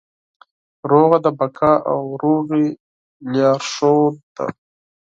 سوله 0.79 1.17
د 1.25 1.27
بقا 1.39 1.73
او 1.91 1.99
سولې 2.21 2.67
لارښود 3.31 4.15
ده. 4.35 4.47